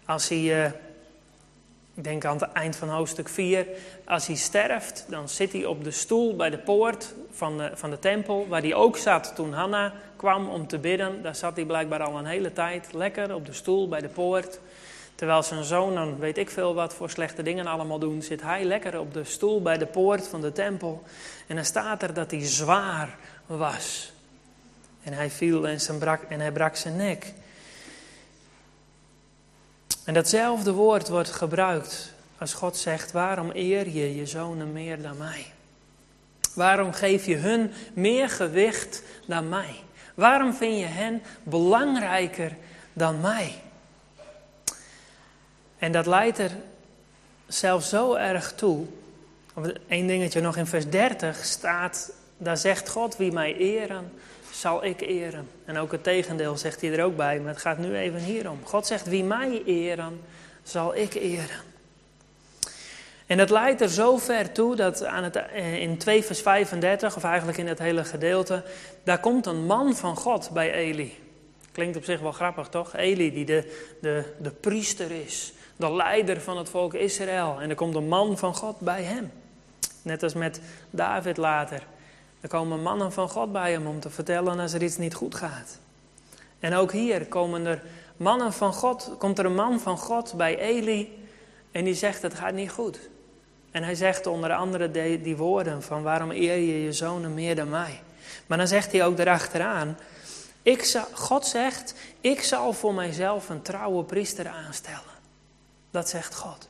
[0.06, 0.66] Als hij, uh,
[1.94, 3.68] ik denk aan het eind van hoofdstuk 4,
[4.06, 7.90] als hij sterft, dan zit hij op de stoel bij de poort van de, van
[7.90, 11.22] de tempel, waar hij ook zat toen Hanna kwam om te bidden.
[11.22, 14.60] Daar zat hij blijkbaar al een hele tijd lekker op de stoel bij de poort.
[15.16, 18.64] Terwijl zijn zoon, dan weet ik veel wat voor slechte dingen allemaal doen, zit hij
[18.64, 21.04] lekker op de stoel bij de poort van de tempel.
[21.48, 24.12] En dan staat er dat hij zwaar was.
[25.04, 27.34] En hij viel en, zijn brak, en hij brak zijn nek.
[30.06, 35.18] En datzelfde woord wordt gebruikt als God zegt: Waarom eer je je zonen meer dan
[35.18, 35.46] mij?
[36.56, 39.76] Waarom geef je hun meer gewicht dan mij?
[40.16, 42.56] Waarom vind je hen belangrijker
[42.94, 43.62] dan mij?
[45.84, 46.52] En dat leidt er
[47.48, 48.86] zelfs zo erg toe.
[49.88, 54.12] Eén dingetje nog in vers 30 staat, daar zegt God, wie mij eren,
[54.52, 55.50] zal ik eren.
[55.66, 58.60] En ook het tegendeel zegt hij er ook bij, maar het gaat nu even hierom.
[58.64, 60.22] God zegt, wie mij eren,
[60.64, 61.60] zal ik eren.
[63.26, 67.16] En dat leidt er zo ver toe dat aan het, eh, in 2 vers 35,
[67.16, 68.64] of eigenlijk in het hele gedeelte,
[69.04, 71.18] daar komt een man van God bij Eli.
[71.72, 72.96] Klinkt op zich wel grappig, toch?
[72.96, 75.54] Eli, die de, de, de priester is,
[75.88, 77.58] de leider van het volk Israël.
[77.62, 79.32] En er komt een man van God bij hem.
[80.02, 81.84] Net als met David later.
[82.42, 85.36] Er komen mannen van God bij hem om te vertellen als er iets niet goed
[85.36, 85.80] gaat.
[86.60, 87.82] En ook hier komen er
[88.18, 91.28] mannen van God, komt er een man van God bij Eli
[91.72, 93.00] en die zegt het gaat niet goed.
[93.72, 94.92] En hij zegt onder andere
[95.22, 98.02] die, woorden van waarom eer je je zonen meer dan mij.
[98.48, 99.98] Maar dan zegt hij ook erachteraan,
[100.62, 105.13] ik zal, God zegt, ik zal voor mijzelf een trouwe priester aanstellen.
[105.94, 106.68] Dat zegt God.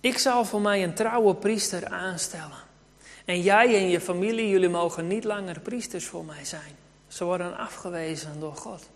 [0.00, 2.58] Ik zal voor mij een trouwe priester aanstellen.
[3.24, 6.76] En jij en je familie, jullie mogen niet langer priesters voor mij zijn.
[7.08, 8.88] Ze worden afgewezen door God.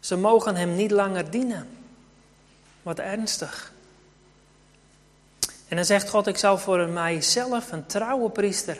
[0.00, 1.68] Ze mogen hem niet langer dienen.
[2.82, 3.72] Wat ernstig.
[5.68, 8.78] En dan zegt God, ik zal voor mijzelf een trouwe priester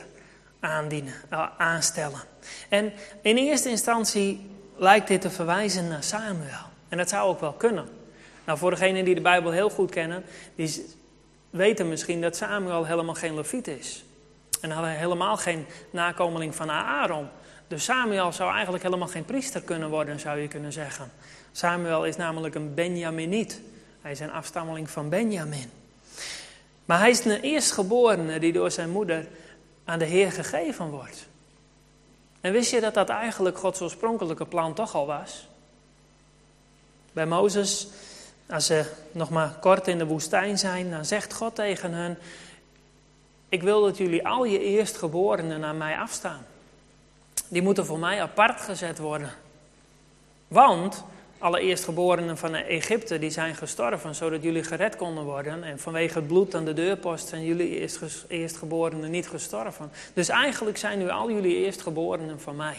[0.61, 1.15] aandienen,
[1.57, 2.21] aanstellen.
[2.69, 2.93] En
[3.23, 6.69] in eerste instantie lijkt dit te verwijzen naar Samuel.
[6.89, 7.89] En dat zou ook wel kunnen.
[8.45, 10.87] Nou, voor degenen die de Bijbel heel goed kennen, die
[11.51, 14.05] weten misschien dat Samuel helemaal geen leviet is.
[14.61, 17.29] En hij helemaal geen nakomeling van Aaron.
[17.69, 21.11] Dus Samuel zou eigenlijk helemaal geen priester kunnen worden, zou je kunnen zeggen.
[21.53, 23.61] Samuel is namelijk een Benjaminiet.
[24.03, 25.71] Hij is een afstammeling van Benjamin.
[26.85, 29.27] Maar hij is een eerstgeborene die door zijn moeder
[29.91, 31.27] aan de Heer gegeven wordt.
[32.41, 35.49] En wist je dat dat eigenlijk Gods oorspronkelijke plan toch al was?
[37.13, 37.89] Bij Mozes,
[38.49, 42.19] als ze nog maar kort in de woestijn zijn, dan zegt God tegen hen:
[43.49, 46.47] Ik wil dat jullie al je eerstgeborenen naar mij afstaan.
[47.49, 49.33] Die moeten voor mij apart gezet worden.
[50.49, 51.05] Want
[51.41, 55.63] alle eerstgeborenen van Egypte die zijn gestorven, zodat jullie gered konden worden.
[55.65, 57.89] En vanwege het bloed aan de deurpost zijn jullie
[58.29, 59.91] eerstgeborenen niet gestorven.
[60.15, 62.77] Dus eigenlijk zijn nu al jullie eerstgeborenen van mij.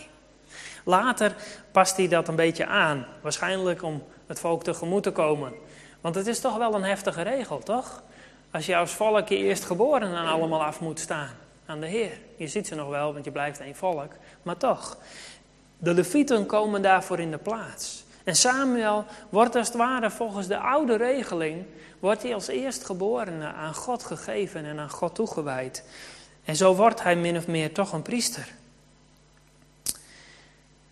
[0.84, 1.36] Later
[1.71, 5.54] past hij dat een beetje aan, waarschijnlijk om het volk tegemoet te komen.
[6.02, 8.04] Want het is toch wel een heftige regel, toch?
[8.52, 11.32] Als je als volk je eerstgeborenen allemaal af moet staan
[11.65, 12.19] aan de Heer.
[12.36, 14.12] Je ziet ze nog wel, want je blijft één volk,
[14.43, 14.97] maar toch.
[15.78, 18.04] De levieten komen daarvoor in de plaats.
[18.24, 21.66] En Samuel wordt als het ware volgens de oude regeling,
[22.00, 25.84] wordt hij als eerstgeborene aan God gegeven en aan God toegewijd.
[26.44, 28.48] En zo wordt hij min of meer toch een priester.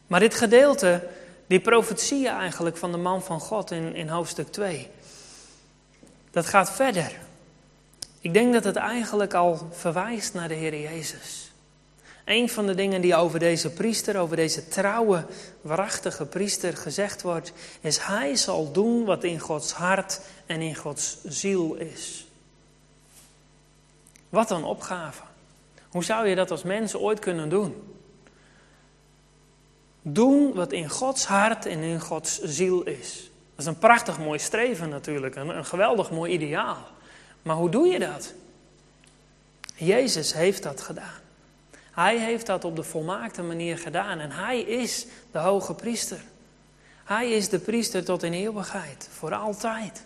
[0.07, 1.07] Maar dit gedeelte,
[1.47, 4.89] die profetieën eigenlijk van de man van God in, in hoofdstuk 2,
[6.31, 7.11] dat gaat verder.
[8.19, 11.48] Ik denk dat het eigenlijk al verwijst naar de Heer Jezus.
[12.29, 15.25] Een van de dingen die over deze priester, over deze trouwe,
[15.61, 21.17] waarachtige priester gezegd wordt, is hij zal doen wat in Gods hart en in Gods
[21.23, 22.27] ziel is.
[24.29, 25.21] Wat een opgave.
[25.89, 27.95] Hoe zou je dat als mens ooit kunnen doen?
[30.01, 33.13] Doen wat in Gods hart en in Gods ziel is.
[33.49, 36.87] Dat is een prachtig mooi streven natuurlijk, een, een geweldig mooi ideaal.
[37.41, 38.33] Maar hoe doe je dat?
[39.75, 41.27] Jezus heeft dat gedaan.
[41.91, 46.19] Hij heeft dat op de volmaakte manier gedaan en hij is de hoge priester.
[47.03, 50.03] Hij is de priester tot in eeuwigheid, voor altijd.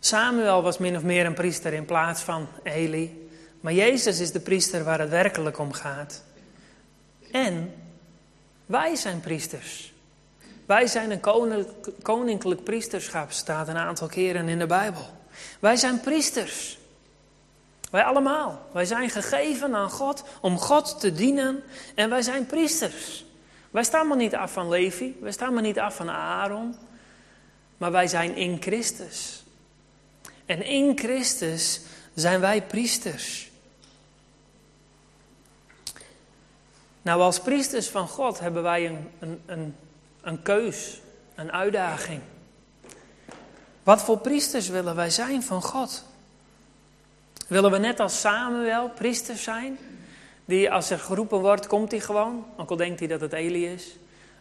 [0.00, 3.28] Samuel was min of meer een priester in plaats van Eli.
[3.60, 6.22] Maar Jezus is de priester waar het werkelijk om gaat.
[7.30, 7.74] En
[8.72, 9.92] Wij zijn priesters.
[10.66, 11.20] Wij zijn een
[12.02, 15.06] koninklijk priesterschap, staat een aantal keren in de Bijbel.
[15.60, 16.78] Wij zijn priesters.
[17.90, 18.68] Wij allemaal.
[18.72, 21.62] Wij zijn gegeven aan God om God te dienen
[21.94, 23.24] en wij zijn priesters.
[23.70, 26.76] Wij staan maar niet af van Levi, wij staan maar niet af van Aaron,
[27.76, 29.42] maar wij zijn in Christus.
[30.46, 31.80] En in Christus
[32.14, 33.50] zijn wij priesters.
[37.02, 39.76] Nou, als priesters van God hebben wij een, een, een,
[40.20, 41.00] een keus,
[41.34, 42.20] een uitdaging.
[43.82, 46.04] Wat voor priesters willen wij zijn van God?
[47.48, 49.78] Willen we net als Samuel priesters zijn?
[50.44, 52.44] Die als er geroepen wordt, komt hij gewoon.
[52.56, 53.96] Ook al denkt hij dat het Eli is.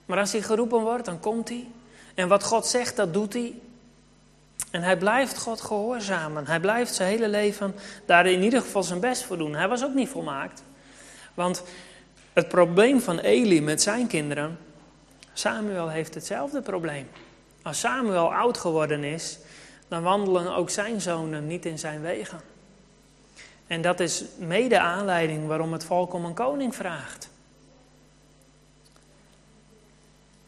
[0.05, 1.67] Maar als hij geroepen wordt, dan komt hij.
[2.15, 3.53] En wat God zegt, dat doet hij.
[4.71, 6.45] En hij blijft God gehoorzamen.
[6.45, 7.75] Hij blijft zijn hele leven
[8.05, 9.55] daar in ieder geval zijn best voor doen.
[9.55, 10.63] Hij was ook niet volmaakt.
[11.33, 11.63] Want
[12.33, 14.57] het probleem van Eli met zijn kinderen,
[15.33, 17.07] Samuel heeft hetzelfde probleem.
[17.61, 19.39] Als Samuel oud geworden is,
[19.87, 22.41] dan wandelen ook zijn zonen niet in zijn wegen.
[23.67, 27.29] En dat is mede aanleiding waarom het volk om een koning vraagt.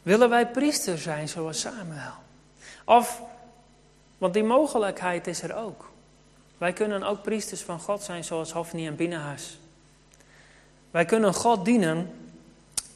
[0.02, 2.14] Willen wij priester zijn zoals Samuel?
[2.84, 3.22] Of,
[4.18, 5.90] want die mogelijkheid is er ook.
[6.58, 9.58] Wij kunnen ook priesters van God zijn zoals Hofni en Pinahas.
[10.90, 12.10] Wij kunnen God dienen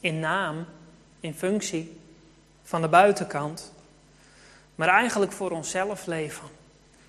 [0.00, 0.66] in naam,
[1.20, 2.00] in functie,
[2.62, 3.72] van de buitenkant,
[4.78, 6.48] maar eigenlijk voor onszelf leven.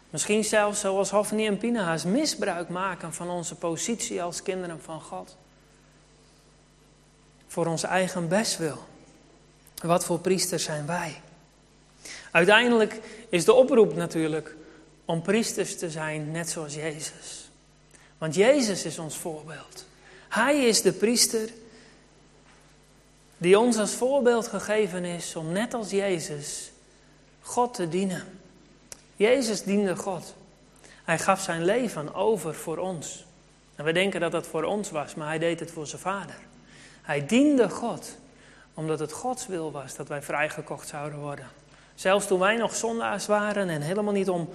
[0.10, 5.36] Misschien zelfs zoals Hofni en Pinahas misbruik maken van onze positie als kinderen van God.
[7.48, 8.78] Voor ons eigen bestwil.
[9.82, 11.22] Wat voor priesters zijn wij?
[12.32, 14.56] Uiteindelijk is de oproep natuurlijk
[15.06, 17.50] om priesters te zijn net zoals Jezus.
[18.18, 19.86] Want Jezus is ons voorbeeld.
[20.30, 21.50] Hij is de priester
[23.38, 26.72] die ons als voorbeeld gegeven is om net als Jezus
[27.50, 28.24] God te dienen.
[29.16, 30.36] Jezus diende God.
[31.04, 33.26] Hij gaf zijn leven over voor ons.
[33.76, 36.36] En we denken dat dat voor ons was, maar hij deed het voor zijn vader.
[37.02, 38.18] Hij diende God,
[38.74, 41.48] omdat het Gods wil was dat wij vrijgekocht zouden worden.
[41.96, 44.50] Zelfs toen wij nog zondaars waren en helemaal niet om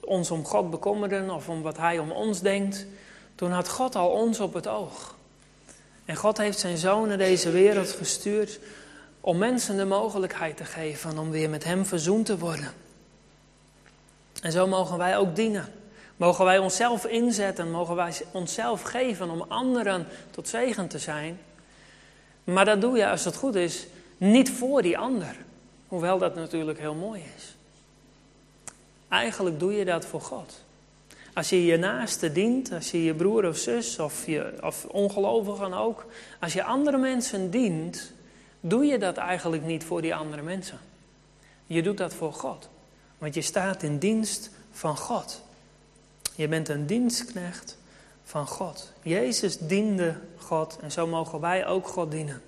[0.00, 2.86] ons om God bekommerden of om wat hij om ons denkt,
[3.34, 5.14] toen had God al ons op het oog.
[6.04, 8.58] En God heeft zijn zoon naar deze wereld gestuurd
[9.26, 12.72] om mensen de mogelijkheid te geven om weer met hem verzoend te worden.
[14.42, 15.72] En zo mogen wij ook dienen.
[16.16, 21.38] Mogen wij onszelf inzetten, mogen wij onszelf geven om anderen tot zegen te zijn.
[22.44, 23.86] Maar dat doe je, als het goed is,
[24.16, 25.36] niet voor die ander.
[25.88, 27.54] Hoewel dat natuurlijk heel mooi is.
[29.08, 30.60] Eigenlijk doe je dat voor God.
[31.34, 35.72] Als je je naaste dient, als je je broer of zus of, je, of ongelovigen
[35.72, 36.06] ook,
[36.40, 38.14] als je andere mensen dient,
[38.60, 40.78] doe je dat eigenlijk niet voor die andere mensen.
[41.66, 42.68] Je doet dat voor God.
[43.18, 45.42] Want je staat in dienst van God.
[46.34, 47.76] Je bent een dienstknecht
[48.24, 48.92] van God.
[49.02, 52.42] Jezus diende God en zo mogen wij ook God dienen.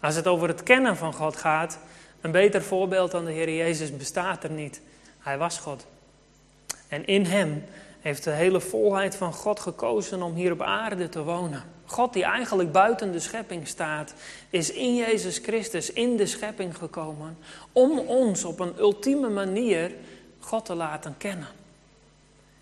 [0.00, 1.78] Als het over het kennen van God gaat,
[2.20, 4.80] een beter voorbeeld dan de Heer Jezus bestaat er niet.
[5.18, 5.86] Hij was God.
[6.88, 7.64] En in Hem
[8.04, 11.62] heeft de hele volheid van God gekozen om hier op aarde te wonen.
[11.84, 14.14] God die eigenlijk buiten de schepping staat,
[14.50, 17.38] is in Jezus Christus in de schepping gekomen
[17.72, 19.90] om ons op een ultieme manier
[20.38, 21.48] God te laten kennen.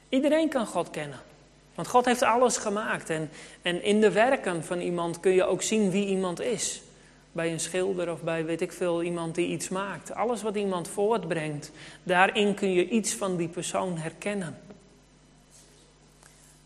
[0.08, 1.18] Iedereen kan God kennen.
[1.74, 3.10] Want God heeft alles gemaakt.
[3.10, 3.30] En,
[3.62, 6.82] en in de werken van iemand kun je ook zien wie iemand is.
[7.32, 10.14] Bij een schilder of bij weet ik veel, iemand die iets maakt.
[10.14, 11.70] Alles wat iemand voortbrengt,
[12.02, 14.56] daarin kun je iets van die persoon herkennen.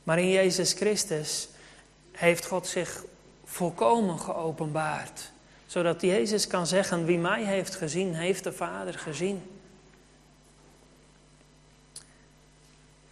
[0.07, 1.49] Maar in Jezus Christus
[2.13, 3.05] heeft God zich
[3.45, 5.31] volkomen geopenbaard.
[5.67, 9.43] Zodat Jezus kan zeggen, wie mij heeft gezien, heeft de Vader gezien.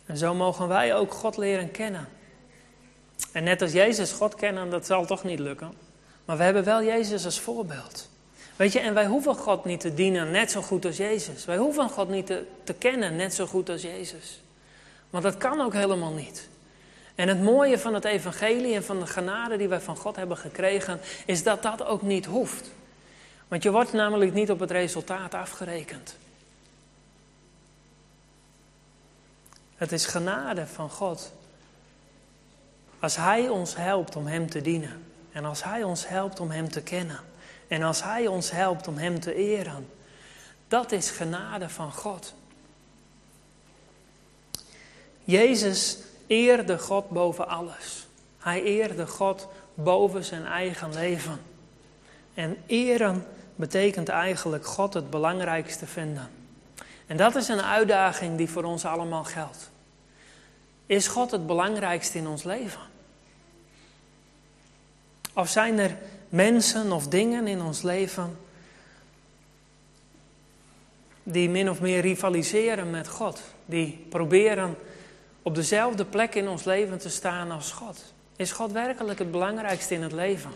[0.07, 2.09] En zo mogen wij ook God leren kennen.
[3.33, 5.73] En net als Jezus God kennen, dat zal toch niet lukken.
[6.25, 8.09] Maar we hebben wel Jezus als voorbeeld.
[8.57, 11.45] Weet je, en wij hoeven God niet te dienen net zo goed als Jezus.
[11.45, 14.43] Wij hoeven God niet te, te kennen net zo goed als Jezus.
[15.11, 16.53] Want dat kan ook helemaal niet.
[17.15, 20.37] En het mooie van het evangelie en van de genade die wij van God hebben
[20.37, 22.71] gekregen, is dat dat ook niet hoeft.
[23.49, 26.17] Want je wordt namelijk niet op het resultaat afgerekend.
[29.77, 31.33] Het is genade van God.
[32.99, 35.05] Als Hij ons helpt om Hem te dienen.
[35.33, 37.21] En als Hij ons helpt om Hem te kennen.
[37.69, 39.89] En als Hij ons helpt om Hem te eren.
[40.69, 42.35] Dat is genade van God.
[45.25, 45.99] Jezus
[46.35, 48.07] eerde God boven alles.
[48.39, 51.41] Hij eerde God boven zijn eigen leven.
[52.35, 53.27] En eren
[53.57, 56.31] betekent eigenlijk God het belangrijkste vinden.
[57.07, 59.71] En dat is een uitdaging die voor ons allemaal geldt.
[60.87, 62.81] Is God het belangrijkste in ons leven?
[65.33, 65.97] Of zijn er
[66.29, 68.39] mensen of dingen in ons leven
[71.23, 73.41] die min of meer rivaliseren met God?
[73.67, 74.77] Die proberen
[75.45, 78.13] op dezelfde plek in ons leven te staan als God?
[78.37, 80.51] Is God werkelijk het belangrijkste in het leven?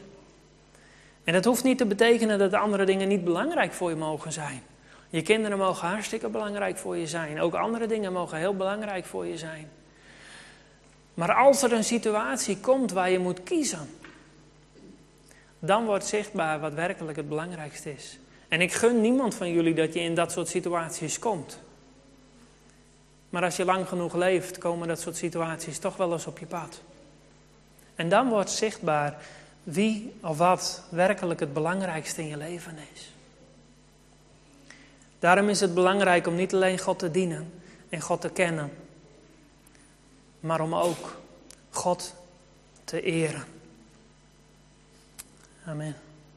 [1.24, 4.32] En dat hoeft niet te betekenen dat de andere dingen niet belangrijk voor je mogen
[4.32, 4.62] zijn.
[5.10, 7.40] Je kinderen mogen hartstikke belangrijk voor je zijn.
[7.40, 9.70] Ook andere dingen mogen heel belangrijk voor je zijn.
[11.14, 13.88] Maar als er een situatie komt waar je moet kiezen,
[15.58, 18.18] dan wordt zichtbaar wat werkelijk het belangrijkste is.
[18.48, 21.60] En ik gun niemand van jullie dat je in dat soort situaties komt.
[23.28, 26.46] Maar als je lang genoeg leeft, komen dat soort situaties toch wel eens op je
[26.46, 26.80] pad.
[27.94, 29.16] En dan wordt zichtbaar
[29.62, 33.12] wie of wat werkelijk het belangrijkste in je leven is.
[35.18, 37.52] Daarom is het belangrijk om niet alleen God te dienen
[37.88, 38.72] en God te kennen,
[40.40, 41.20] maar om ook
[41.70, 42.14] God
[42.84, 43.44] te eren.
[45.64, 46.07] Amen.